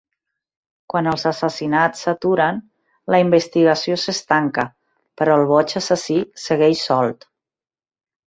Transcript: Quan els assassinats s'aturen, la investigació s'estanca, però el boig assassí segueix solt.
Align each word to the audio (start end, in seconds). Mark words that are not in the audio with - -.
Quan 0.91 1.09
els 1.09 1.25
assassinats 1.31 1.99
s'aturen, 2.05 2.61
la 3.15 3.19
investigació 3.25 3.97
s'estanca, 4.05 4.65
però 5.21 5.37
el 5.41 5.45
boig 5.53 5.75
assassí 5.83 6.17
segueix 6.47 6.81
solt. 6.89 7.29